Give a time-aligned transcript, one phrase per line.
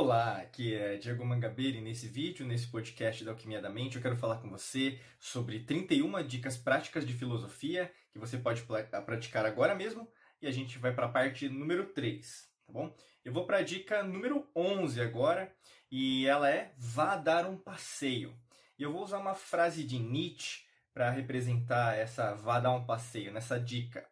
[0.00, 4.00] Olá, aqui é Diego Mangabeira e nesse vídeo, nesse podcast da Alquimia da Mente, eu
[4.00, 8.62] quero falar com você sobre 31 dicas práticas de filosofia que você pode
[9.04, 10.08] praticar agora mesmo
[10.40, 12.96] e a gente vai para a parte número 3, tá bom?
[13.24, 15.52] Eu vou para a dica número 11 agora
[15.90, 18.38] e ela é vá dar um passeio.
[18.78, 23.32] E eu vou usar uma frase de Nietzsche para representar essa vá dar um passeio,
[23.32, 24.08] nessa dica.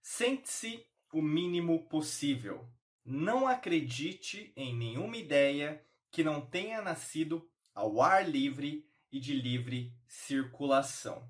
[0.00, 2.66] Sente-se o mínimo possível
[3.08, 9.94] não acredite em nenhuma ideia que não tenha nascido ao ar livre e de livre
[10.06, 11.26] circulação.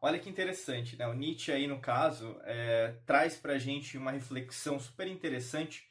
[0.00, 1.06] Olha que interessante, né?
[1.06, 5.88] O Nietzsche aí no caso é, traz para gente uma reflexão super interessante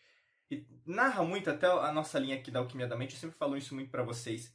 [0.51, 3.15] e narra muito até a nossa linha aqui da alquimia da mente.
[3.15, 4.53] Eu sempre falo isso muito para vocês.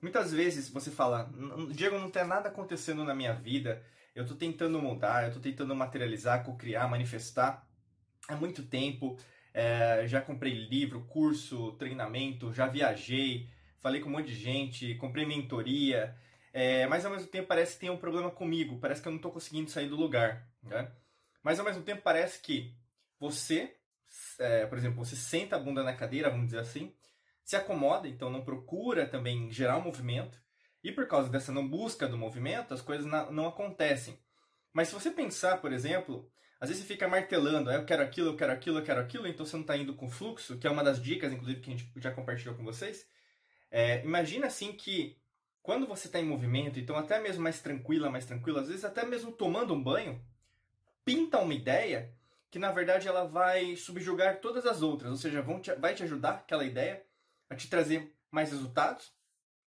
[0.00, 1.28] Muitas vezes você fala,
[1.72, 3.84] Diego, não tem nada acontecendo na minha vida.
[4.14, 7.66] Eu estou tentando mudar, eu estou tentando materializar, co-criar, manifestar
[8.28, 9.16] há muito tempo
[9.52, 13.48] é, já comprei livro, curso, treinamento, já viajei,
[13.80, 16.16] falei com um monte de gente, comprei mentoria,
[16.52, 19.18] é, mas ao mesmo tempo parece que tem um problema comigo, parece que eu não
[19.18, 20.48] estou conseguindo sair do lugar.
[20.62, 20.90] Né?
[21.42, 22.74] Mas ao mesmo tempo parece que
[23.18, 23.76] você,
[24.38, 26.94] é, por exemplo, você senta a bunda na cadeira, vamos dizer assim,
[27.44, 30.38] se acomoda, então não procura também gerar um movimento,
[30.82, 34.18] e por causa dessa não busca do movimento, as coisas não acontecem.
[34.72, 38.30] Mas se você pensar, por exemplo, às vezes você fica martelando, ah, eu quero aquilo,
[38.30, 40.70] eu quero aquilo, eu quero aquilo, então você não está indo com fluxo, que é
[40.70, 43.08] uma das dicas, inclusive, que a gente já compartilhou com vocês.
[43.70, 45.16] É, imagina assim que
[45.62, 49.04] quando você está em movimento, então até mesmo mais tranquila, mais tranquila, às vezes até
[49.04, 50.20] mesmo tomando um banho,
[51.04, 52.12] pinta uma ideia
[52.50, 56.30] que na verdade ela vai subjugar todas as outras, ou seja, te, vai te ajudar
[56.30, 57.04] aquela ideia
[57.50, 59.12] a te trazer mais resultados,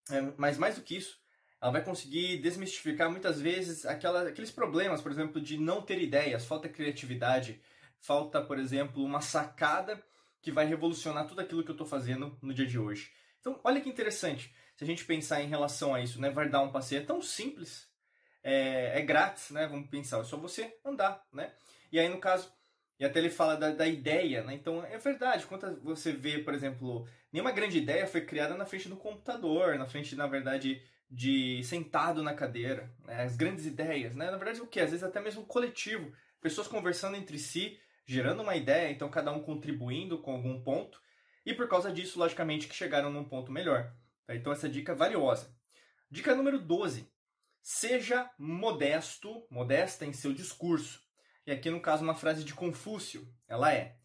[0.09, 1.20] é, mas mais do que isso,
[1.62, 6.44] ela vai conseguir desmistificar muitas vezes aquela, aqueles problemas, por exemplo, de não ter ideias,
[6.44, 7.62] falta criatividade,
[8.00, 10.04] falta, por exemplo, uma sacada
[10.42, 13.11] que vai revolucionar tudo aquilo que eu estou fazendo no dia de hoje.
[13.39, 16.32] Então, olha que interessante, se a gente pensar em relação a isso, né?
[16.32, 17.88] Vai dar um passeio é tão simples,
[18.43, 19.67] é, é grátis, né?
[19.67, 21.54] Vamos pensar, é só você andar, né?
[21.92, 22.52] E aí, no caso,
[22.99, 24.55] e até ele fala da, da ideia, né?
[24.55, 28.89] Então, é verdade, quando você vê, por exemplo, nenhuma grande ideia foi criada na frente
[28.89, 33.23] do computador, na frente, na verdade, de sentado na cadeira, né?
[33.23, 34.32] as grandes ideias, né?
[34.32, 34.80] Na verdade, o que?
[34.80, 39.42] Às vezes até mesmo coletivo, pessoas conversando entre si, gerando uma ideia, então cada um
[39.42, 41.02] contribuindo com algum ponto,
[41.45, 43.94] e por causa disso, logicamente, que chegaram num ponto melhor.
[44.26, 44.33] Tá?
[44.33, 45.54] Então essa dica é valiosa.
[46.10, 47.11] Dica número 12.
[47.61, 51.04] Seja modesto, modesta em seu discurso.
[51.45, 53.28] E aqui no caso uma frase de Confúcio.
[53.48, 53.98] Ela é: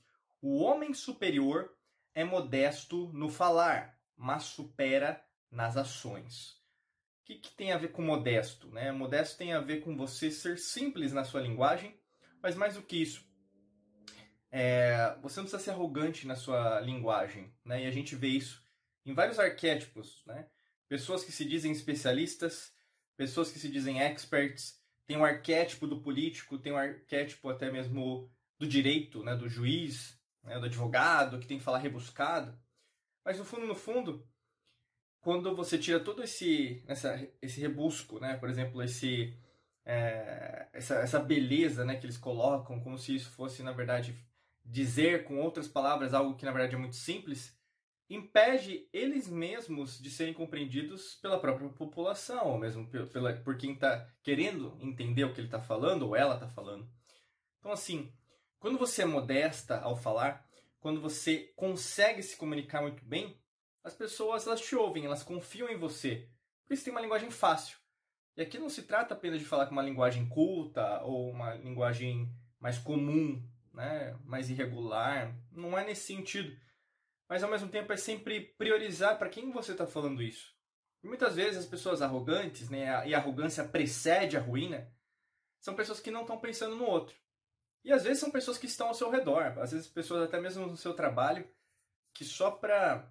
[0.43, 1.71] O homem superior
[2.15, 6.56] é modesto no falar, mas supera nas ações
[7.26, 8.69] que, que tem a ver com modesto?
[8.69, 8.92] Né?
[8.92, 11.98] Modesto tem a ver com você ser simples na sua linguagem,
[12.41, 13.26] mas mais do que isso,
[14.50, 17.53] é, você não precisa ser arrogante na sua linguagem.
[17.64, 17.82] Né?
[17.82, 18.64] E a gente vê isso
[19.04, 20.22] em vários arquétipos.
[20.25, 20.47] Né?
[20.88, 22.72] Pessoas que se dizem especialistas,
[23.16, 28.31] pessoas que se dizem experts, tem um arquétipo do político, tem um arquétipo até mesmo
[28.56, 29.34] do direito, né?
[29.34, 30.60] do juiz, né?
[30.60, 32.56] do advogado, que tem que falar rebuscado.
[33.25, 34.25] Mas no fundo, no fundo,
[35.26, 38.37] quando você tira todo esse, essa, esse rebusco, né?
[38.37, 39.37] Por exemplo, esse,
[39.84, 44.16] é, essa, essa beleza né, que eles colocam, como se isso fosse, na verdade,
[44.64, 47.59] dizer com outras palavras algo que, na verdade, é muito simples,
[48.09, 54.08] impede eles mesmos de serem compreendidos pela própria população, ou mesmo pela, por quem está
[54.22, 56.88] querendo entender o que ele está falando, ou ela está falando.
[57.58, 58.12] Então, assim,
[58.60, 60.48] quando você é modesta ao falar,
[60.78, 63.37] quando você consegue se comunicar muito bem,
[63.87, 66.29] as pessoas elas te ouvem, elas confiam em você.
[66.67, 67.79] Por isso tem uma linguagem fácil.
[68.37, 72.29] E aqui não se trata apenas de falar com uma linguagem culta ou uma linguagem
[72.59, 73.41] mais comum,
[73.73, 75.33] né, mais irregular.
[75.53, 76.55] Não é nesse sentido.
[77.29, 80.53] Mas ao mesmo tempo é sempre priorizar para quem você está falando isso.
[81.05, 84.93] E muitas vezes as pessoas arrogantes, né, e a arrogância precede a ruína,
[85.61, 87.17] são pessoas que não estão pensando no outro.
[87.85, 90.67] E às vezes são pessoas que estão ao seu redor, às vezes pessoas até mesmo
[90.67, 91.49] no seu trabalho,
[92.12, 93.09] que só para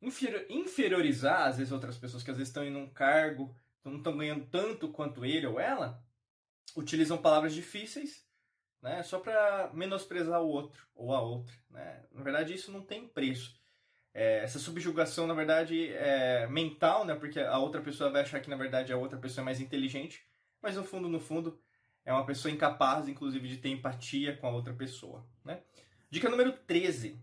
[0.00, 3.54] inferiorizar, às vezes, outras pessoas que às vezes estão em um cargo,
[3.84, 6.02] não estão ganhando tanto quanto ele ou ela,
[6.76, 8.26] utilizam palavras difíceis,
[8.82, 11.54] né, só para menosprezar o outro ou a outra.
[11.70, 12.04] Né?
[12.12, 13.58] Na verdade, isso não tem preço.
[14.14, 18.50] É, essa subjugação, na verdade, é mental, né, porque a outra pessoa vai achar que,
[18.50, 20.24] na verdade, a outra pessoa é mais inteligente,
[20.62, 21.60] mas no fundo, no fundo,
[22.04, 25.26] é uma pessoa incapaz, inclusive, de ter empatia com a outra pessoa.
[25.44, 25.60] Né?
[26.10, 27.20] Dica número 13.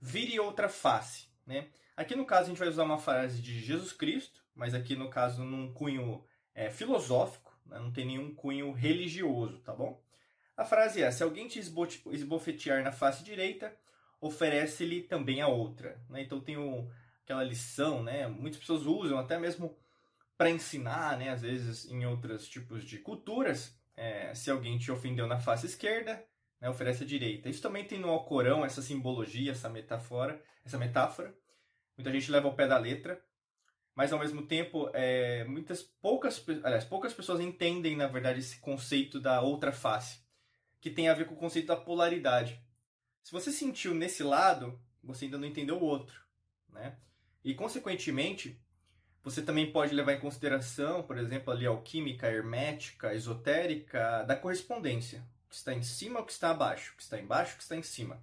[0.00, 1.28] Vire outra face.
[1.44, 1.68] Né?
[1.96, 5.10] Aqui no caso a gente vai usar uma frase de Jesus Cristo, mas aqui no
[5.10, 6.24] caso num cunho
[6.54, 7.78] é, filosófico, né?
[7.78, 10.02] não tem nenhum cunho religioso, tá bom?
[10.56, 13.74] A frase é: se alguém te esbofetear na face direita,
[14.20, 16.00] oferece-lhe também a outra.
[16.08, 16.22] Né?
[16.22, 16.88] Então tem o,
[17.22, 18.26] aquela lição, né?
[18.26, 19.76] Muitas pessoas usam até mesmo
[20.36, 21.30] para ensinar, né?
[21.30, 26.24] Às vezes em outros tipos de culturas, é, se alguém te ofendeu na face esquerda,
[26.60, 27.48] né, oferece a direita.
[27.48, 31.34] Isso também tem no Alcorão essa simbologia, essa metáfora, essa metáfora.
[31.96, 33.22] Muita gente leva ao pé da letra,
[33.94, 39.20] mas ao mesmo tempo, é, muitas poucas, aliás, poucas pessoas entendem na verdade esse conceito
[39.20, 40.20] da outra face,
[40.80, 42.60] que tem a ver com o conceito da polaridade.
[43.22, 46.20] Se você sentiu nesse lado, você ainda não entendeu o outro,
[46.70, 46.96] né?
[47.44, 48.60] E consequentemente,
[49.22, 55.24] você também pode levar em consideração, por exemplo, ali a alquímica, hermética, esotérica, da correspondência.
[55.46, 57.62] O que está em cima, o que está abaixo, o que está embaixo, o que
[57.62, 58.22] está em cima.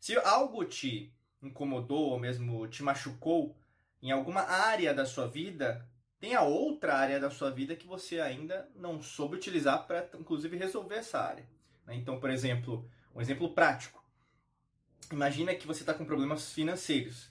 [0.00, 1.12] Se algo te
[1.46, 3.56] incomodou ou mesmo te machucou
[4.02, 5.86] em alguma área da sua vida,
[6.18, 10.56] tem a outra área da sua vida que você ainda não soube utilizar para, inclusive,
[10.56, 11.46] resolver essa área.
[11.86, 11.94] Né?
[11.96, 14.04] Então, por exemplo, um exemplo prático.
[15.12, 17.30] Imagina que você está com problemas financeiros.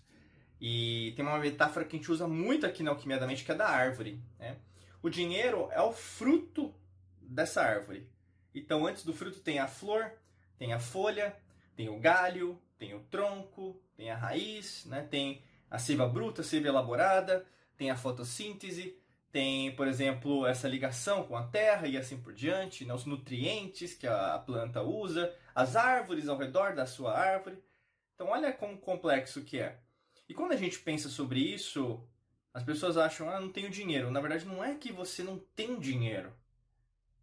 [0.59, 3.51] E tem uma metáfora que a gente usa muito aqui na Alquimia da Mente, que
[3.51, 4.21] é da árvore.
[4.39, 4.57] Né?
[5.01, 6.73] O dinheiro é o fruto
[7.21, 8.09] dessa árvore.
[8.53, 10.11] Então, antes do fruto tem a flor,
[10.57, 11.35] tem a folha,
[11.75, 15.01] tem o galho, tem o tronco, tem a raiz, né?
[15.09, 17.45] tem a seiva bruta, a seiva elaborada,
[17.77, 18.97] tem a fotossíntese,
[19.31, 22.93] tem, por exemplo, essa ligação com a terra e assim por diante, né?
[22.93, 27.61] os nutrientes que a planta usa, as árvores ao redor da sua árvore.
[28.13, 29.77] Então, olha como complexo que é.
[30.27, 32.01] E quando a gente pensa sobre isso,
[32.53, 34.09] as pessoas acham, ah, não tenho dinheiro.
[34.09, 36.31] Na verdade, não é que você não tem dinheiro.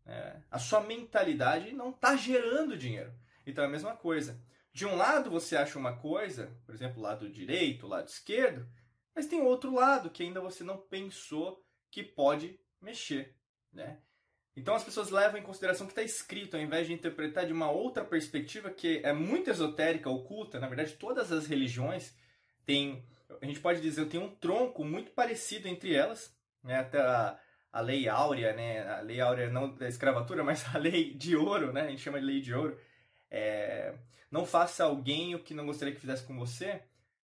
[0.04, 3.12] É, a sua mentalidade não está gerando dinheiro.
[3.46, 4.38] Então é a mesma coisa.
[4.72, 8.66] De um lado você acha uma coisa, por exemplo, lado direito, lado esquerdo,
[9.14, 13.36] mas tem outro lado que ainda você não pensou que pode mexer.
[13.72, 13.98] Né?
[14.56, 17.52] Então as pessoas levam em consideração o que está escrito, ao invés de interpretar de
[17.52, 20.58] uma outra perspectiva que é muito esotérica, oculta.
[20.58, 22.14] Na verdade, todas as religiões
[22.64, 23.06] tem,
[23.40, 26.80] a gente pode dizer, tem um tronco muito parecido entre elas, né?
[26.80, 27.38] Até a,
[27.72, 28.86] a lei áurea, né?
[28.88, 31.82] A lei áurea não da escravatura, mas a lei de ouro, né?
[31.82, 32.78] A gente chama de lei de ouro.
[33.34, 33.94] É,
[34.30, 36.82] não faça alguém o que não gostaria que fizesse com você.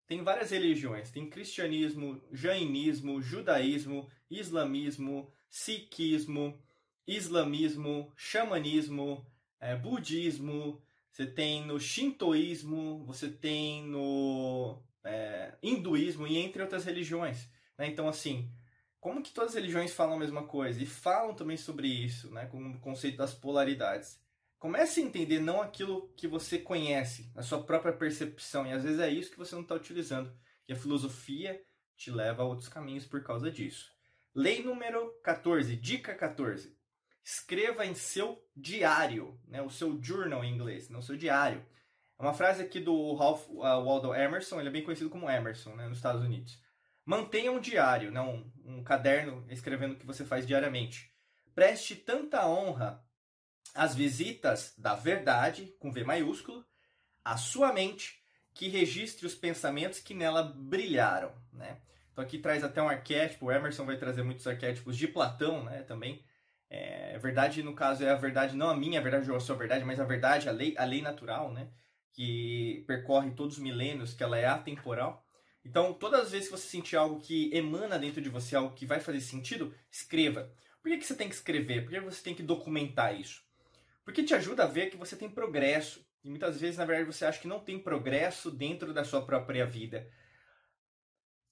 [0.08, 1.12] Tem várias religiões.
[1.12, 6.58] Tem cristianismo, jainismo, judaísmo, islamismo, sikhismo,
[7.06, 9.28] islamismo, xamanismo,
[9.60, 10.82] é, budismo.
[11.12, 17.50] Você tem no shintoísmo, você tem no é, hinduísmo e entre outras religiões.
[17.78, 17.88] Né?
[17.88, 18.50] Então, assim,
[19.02, 20.82] como que todas as religiões falam a mesma coisa?
[20.82, 22.46] E falam também sobre isso, né?
[22.46, 24.26] com o conceito das polaridades.
[24.60, 29.00] Comece a entender não aquilo que você conhece, a sua própria percepção, e às vezes
[29.00, 30.36] é isso que você não está utilizando.
[30.68, 31.62] E a filosofia
[31.96, 33.92] te leva a outros caminhos por causa disso.
[34.34, 36.76] Lei número 14, dica 14.
[37.24, 41.64] Escreva em seu diário, né, o seu journal em inglês, não seu diário.
[42.18, 45.76] É uma frase aqui do Ralph uh, Waldo Emerson, ele é bem conhecido como Emerson,
[45.76, 46.60] né, nos Estados Unidos.
[47.06, 51.14] Mantenha um diário, né, um, um caderno escrevendo o que você faz diariamente.
[51.54, 53.04] Preste tanta honra
[53.74, 56.66] às visitas da verdade, com V maiúsculo,
[57.24, 58.22] à sua mente,
[58.54, 61.32] que registre os pensamentos que nela brilharam.
[61.54, 61.78] Né?
[62.12, 65.84] Então aqui traz até um arquétipo, o Emerson vai trazer muitos arquétipos de Platão né,
[65.84, 66.24] também.
[66.70, 69.56] É, verdade, no caso, é a verdade, não a minha a verdade ou a sua
[69.56, 71.70] verdade, mas a verdade, a lei, a lei natural, né?
[72.18, 75.24] que percorre todos os milênios, que ela é atemporal.
[75.64, 78.88] Então, todas as vezes que você sentir algo que emana dentro de você, algo que
[78.88, 80.52] vai fazer sentido, escreva.
[80.82, 81.84] Por que, que você tem que escrever?
[81.84, 83.44] Por que você tem que documentar isso?
[84.08, 86.02] Porque te ajuda a ver que você tem progresso.
[86.24, 89.66] E muitas vezes, na verdade, você acha que não tem progresso dentro da sua própria
[89.66, 90.10] vida.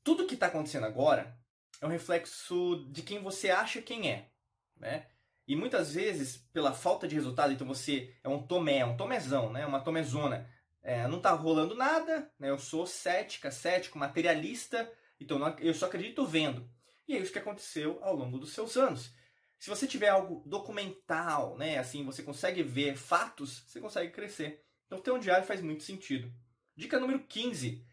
[0.01, 1.37] Tudo que está acontecendo agora
[1.81, 4.29] é um reflexo de quem você acha quem é.
[4.77, 5.05] Né?
[5.45, 9.65] E muitas vezes, pela falta de resultado, então você é um tomé, um tomézão, né?
[9.65, 10.49] uma tomezona
[10.81, 12.51] é, não está rolando nada, né?
[12.51, 16.69] eu sou cética, cético, materialista, então não, eu só acredito vendo.
[17.05, 19.13] E é isso que aconteceu ao longo dos seus anos.
[19.59, 24.63] Se você tiver algo documental, né, assim, você consegue ver fatos, você consegue crescer.
[24.85, 26.31] Então ter um diário faz muito sentido.
[26.75, 27.85] Dica número 15.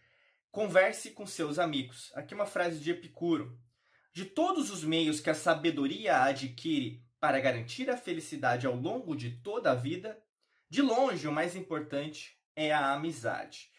[0.50, 2.12] Converse com seus amigos.
[2.14, 3.58] Aqui uma frase de Epicuro.
[4.12, 9.30] De todos os meios que a sabedoria adquire para garantir a felicidade ao longo de
[9.30, 10.22] toda a vida,
[10.68, 13.70] de longe o mais importante é a amizade.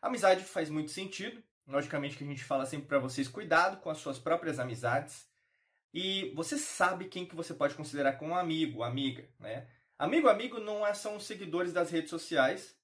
[0.00, 1.42] A amizade faz muito sentido.
[1.66, 5.26] Logicamente que a gente fala sempre para vocês cuidado com as suas próprias amizades.
[5.94, 9.68] E você sabe quem que você pode considerar como amigo, amiga, né?
[9.96, 12.76] Amigo, amigo não é, são os seguidores das redes sociais,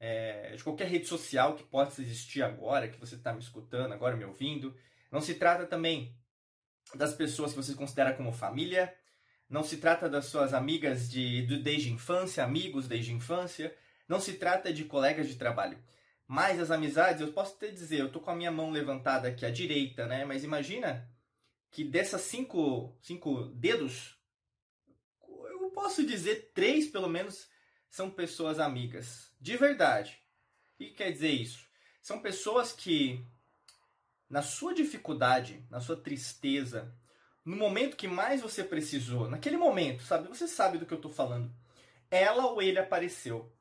[0.00, 4.16] é, de qualquer rede social que possa existir agora, que você está me escutando, agora
[4.16, 4.76] me ouvindo.
[5.12, 6.16] Não se trata também
[6.96, 8.92] das pessoas que você considera como família,
[9.48, 13.72] não se trata das suas amigas de, de desde infância, amigos desde infância,
[14.08, 15.78] não se trata de colegas de trabalho.
[16.26, 19.46] mais as amizades, eu posso até dizer, eu tô com a minha mão levantada aqui
[19.46, 20.24] à direita, né?
[20.24, 21.08] Mas imagina
[21.76, 24.16] que dessas cinco, cinco dedos,
[25.28, 27.50] eu posso dizer três, pelo menos,
[27.90, 29.30] são pessoas amigas.
[29.38, 30.18] De verdade.
[30.72, 31.68] O que quer dizer isso?
[32.00, 33.22] São pessoas que,
[34.26, 36.96] na sua dificuldade, na sua tristeza,
[37.44, 40.28] no momento que mais você precisou, naquele momento, sabe?
[40.28, 41.54] Você sabe do que eu tô falando.
[42.10, 43.54] Ela ou ele apareceu,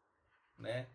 [0.58, 0.88] né?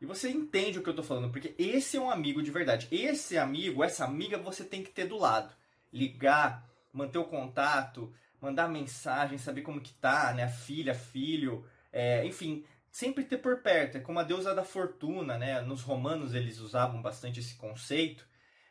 [0.00, 2.88] E você entende o que eu tô falando, porque esse é um amigo de verdade.
[2.90, 5.54] Esse amigo, essa amiga você tem que ter do lado.
[5.96, 10.44] Ligar, manter o contato, mandar mensagem, saber como que tá, né?
[10.44, 13.98] A filha, filho, é, enfim, sempre ter por perto.
[13.98, 15.60] É como a deusa da fortuna, né?
[15.60, 18.26] Nos romanos eles usavam bastante esse conceito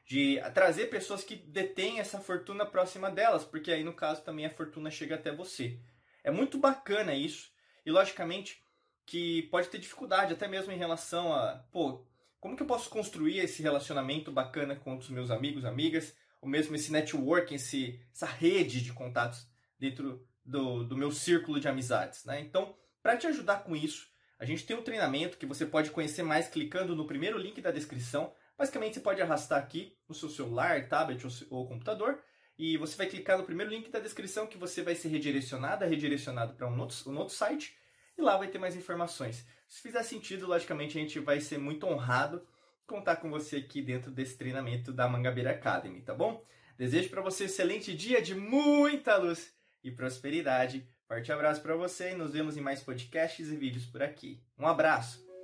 [0.08, 4.52] de trazer pessoas que detêm essa fortuna próxima delas, porque aí no caso também a
[4.52, 5.80] fortuna chega até você.
[6.24, 7.52] É muito bacana isso.
[7.86, 8.64] E logicamente
[9.06, 12.06] que pode ter dificuldade até mesmo em relação a, pô,
[12.40, 16.76] como que eu posso construir esse relacionamento bacana com os meus amigos, amigas, ou mesmo
[16.76, 19.48] esse networking, esse, essa rede de contatos
[19.80, 22.40] dentro do, do meu círculo de amizades, né?
[22.40, 26.24] Então, para te ajudar com isso, a gente tem um treinamento que você pode conhecer
[26.24, 28.34] mais clicando no primeiro link da descrição.
[28.58, 32.22] Basicamente, você pode arrastar aqui no seu celular, tablet ou, ou computador
[32.58, 36.54] e você vai clicar no primeiro link da descrição que você vai ser redirecionado, redirecionado
[36.54, 37.78] para um outro, um outro site
[38.18, 39.46] e lá vai ter mais informações.
[39.68, 42.46] Se fizer sentido, logicamente a gente vai ser muito honrado
[42.86, 46.44] contar com você aqui dentro desse treinamento da Mangabeira Academy, tá bom?
[46.78, 50.88] Desejo para você um excelente dia de muita luz e prosperidade.
[51.08, 54.42] Forte abraço para você e nos vemos em mais podcasts e vídeos por aqui.
[54.58, 55.35] Um abraço!